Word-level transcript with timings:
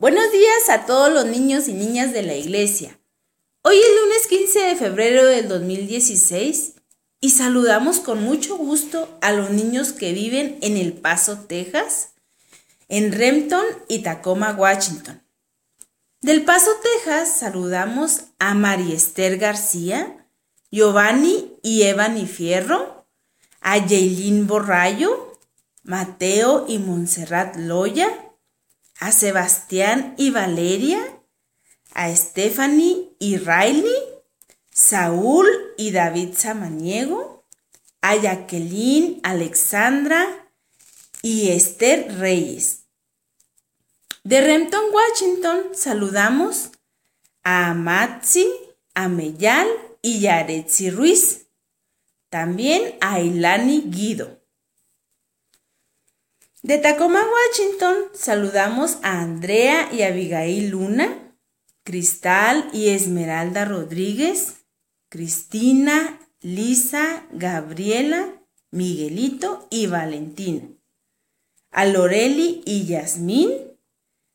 Buenos 0.00 0.32
días 0.32 0.70
a 0.70 0.86
todos 0.86 1.12
los 1.12 1.26
niños 1.26 1.68
y 1.68 1.74
niñas 1.74 2.14
de 2.14 2.22
la 2.22 2.34
iglesia. 2.34 2.98
Hoy 3.60 3.76
es 3.76 4.02
lunes 4.02 4.26
15 4.28 4.58
de 4.60 4.76
febrero 4.76 5.26
del 5.26 5.46
2016 5.46 6.76
y 7.20 7.28
saludamos 7.28 8.00
con 8.00 8.24
mucho 8.24 8.56
gusto 8.56 9.14
a 9.20 9.32
los 9.32 9.50
niños 9.50 9.92
que 9.92 10.14
viven 10.14 10.56
en 10.62 10.78
El 10.78 10.94
Paso, 10.94 11.40
Texas, 11.40 12.14
en 12.88 13.12
Renton 13.12 13.66
y 13.88 13.98
Tacoma, 13.98 14.52
Washington. 14.52 15.22
Del 16.22 16.46
Paso, 16.46 16.70
Texas, 16.82 17.36
saludamos 17.38 18.22
a 18.38 18.54
María 18.54 18.94
Esther 18.94 19.36
García, 19.36 20.26
Giovanni 20.70 21.58
y 21.62 21.82
Evany 21.82 22.24
Fierro, 22.24 23.04
a 23.60 23.78
Jaylin 23.78 24.46
Borrayo, 24.46 25.38
Mateo 25.82 26.64
y 26.66 26.78
Montserrat 26.78 27.56
Loya, 27.56 28.29
a 29.00 29.12
Sebastián 29.12 30.14
y 30.18 30.30
Valeria, 30.30 31.00
a 31.94 32.14
Stephanie 32.14 33.10
y 33.18 33.38
Riley, 33.38 33.96
Saúl 34.70 35.48
y 35.76 35.90
David 35.90 36.34
Samaniego, 36.36 37.46
a 38.02 38.14
Jacqueline, 38.16 39.20
Alexandra 39.22 40.26
y 41.22 41.48
Esther 41.48 42.18
Reyes. 42.18 42.84
De 44.22 44.42
Renton, 44.42 44.84
Washington, 44.92 45.74
saludamos 45.74 46.70
a 47.42 47.72
Matzi, 47.72 48.48
a 48.94 49.08
Meyal 49.08 49.66
y 50.02 50.20
Yaretsi 50.20 50.90
Ruiz. 50.90 51.46
También 52.28 52.96
a 53.00 53.20
Ilani 53.20 53.84
Guido. 53.86 54.39
De 56.62 56.76
Tacoma, 56.76 57.22
Washington, 57.22 57.94
saludamos 58.12 58.98
a 59.02 59.22
Andrea 59.22 59.88
y 59.94 60.02
Abigail 60.02 60.68
Luna, 60.68 61.34
Cristal 61.84 62.68
y 62.74 62.88
Esmeralda 62.88 63.64
Rodríguez, 63.64 64.56
Cristina, 65.08 66.20
Lisa, 66.42 67.24
Gabriela, 67.32 68.34
Miguelito 68.70 69.68
y 69.70 69.86
Valentina. 69.86 70.68
A 71.70 71.86
Loreli 71.86 72.62
y 72.66 72.84
Yasmín, 72.84 73.50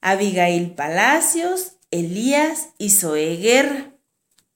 Abigail 0.00 0.74
Palacios, 0.74 1.76
Elías 1.92 2.70
y 2.78 2.90
Zoe 2.90 3.36
Guerra. 3.36 3.92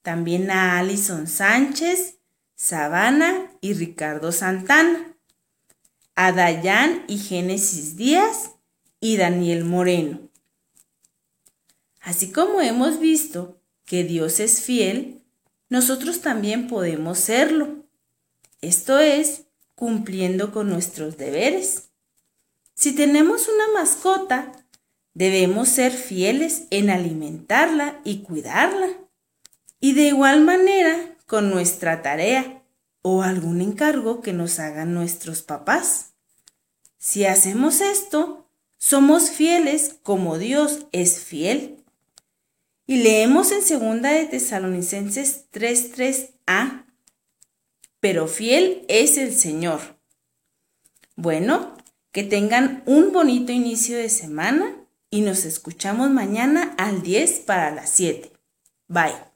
También 0.01 0.51
a 0.51 0.79
Alison 0.79 1.27
Sánchez, 1.27 2.17
Sabana 2.55 3.49
y 3.61 3.73
Ricardo 3.73 4.33
Santana 4.33 5.12
a 6.15 6.31
Dayan 6.31 7.03
y 7.07 7.17
Génesis 7.17 7.95
Díaz 7.95 8.51
y 8.99 9.17
Daniel 9.17 9.65
Moreno. 9.65 10.19
Así 12.01 12.31
como 12.31 12.61
hemos 12.61 12.99
visto 12.99 13.57
que 13.85 14.03
Dios 14.03 14.39
es 14.39 14.61
fiel, 14.61 15.21
nosotros 15.69 16.21
también 16.21 16.67
podemos 16.67 17.19
serlo. 17.19 17.83
Esto 18.61 18.99
es, 18.99 19.43
cumpliendo 19.75 20.51
con 20.51 20.69
nuestros 20.69 21.17
deberes. 21.17 21.89
Si 22.75 22.93
tenemos 22.93 23.47
una 23.47 23.79
mascota, 23.79 24.51
debemos 25.13 25.69
ser 25.69 25.91
fieles 25.91 26.63
en 26.69 26.89
alimentarla 26.89 27.99
y 28.03 28.19
cuidarla. 28.19 28.89
Y 29.79 29.93
de 29.93 30.03
igual 30.03 30.41
manera 30.41 31.17
con 31.25 31.49
nuestra 31.49 32.01
tarea, 32.01 32.62
o 33.03 33.21
algún 33.21 33.61
encargo 33.61 34.21
que 34.21 34.33
nos 34.33 34.57
hagan 34.57 34.95
nuestros 34.95 35.43
papás. 35.43 36.13
Si 36.97 37.25
hacemos 37.25 37.81
esto, 37.81 38.49
somos 38.79 39.29
fieles 39.29 39.97
como 40.01 40.39
Dios 40.39 40.87
es 40.91 41.19
fiel. 41.19 41.83
Y 42.87 42.97
leemos 43.03 43.51
en 43.51 43.61
segunda 43.61 44.11
de 44.11 44.25
Tesalonicenses 44.25 45.45
3:3a, 45.51 46.85
pero 47.99 48.27
fiel 48.27 48.83
es 48.87 49.17
el 49.17 49.33
Señor. 49.33 49.79
Bueno, 51.15 51.77
que 52.11 52.23
tengan 52.23 52.83
un 52.85 53.11
bonito 53.11 53.51
inicio 53.51 53.97
de 53.97 54.09
semana 54.09 54.75
y 55.09 55.21
nos 55.21 55.45
escuchamos 55.45 56.09
mañana 56.09 56.73
al 56.77 57.01
10 57.01 57.41
para 57.41 57.71
las 57.71 57.89
7. 57.89 58.31
Bye. 58.87 59.32